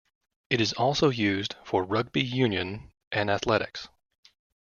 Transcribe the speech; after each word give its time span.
It 0.49 0.59
is 0.61 0.73
also 0.73 1.09
used 1.11 1.57
for 1.63 1.83
rugby 1.83 2.23
union 2.23 2.91
and 3.11 3.29
athletics. 3.29 3.87